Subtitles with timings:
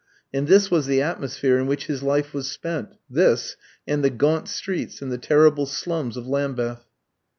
[0.33, 3.55] And this was the atmosphere in which his life was spent this,
[3.87, 6.83] and the gaunt streets and the terrible slums of Lambeth.